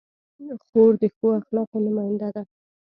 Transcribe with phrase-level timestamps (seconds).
[0.65, 2.43] خور د ښو اخلاقو نماینده ده.